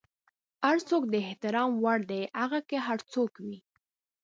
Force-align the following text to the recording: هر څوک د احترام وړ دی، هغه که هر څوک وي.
هر 0.65 0.77
څوک 0.89 1.03
د 1.09 1.13
احترام 1.27 1.71
وړ 1.83 1.99
دی، 2.11 2.21
هغه 2.39 2.59
که 2.69 2.77
هر 2.87 2.99
څوک 3.13 3.31
وي. 3.45 3.57